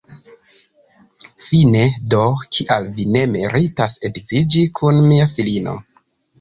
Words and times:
Fine 1.49 1.83
do, 2.15 2.23
kial 2.57 2.89
vi 2.97 3.07
ne 3.19 3.23
meritas 3.37 3.97
edziĝi 4.11 4.67
kun 4.83 5.01
mia 5.15 5.33
filino? 5.39 5.81